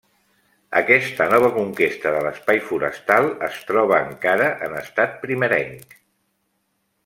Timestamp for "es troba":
3.49-4.01